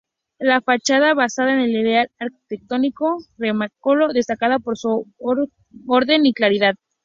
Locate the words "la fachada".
0.39-1.13